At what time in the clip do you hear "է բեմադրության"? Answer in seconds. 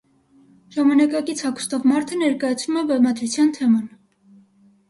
2.81-3.53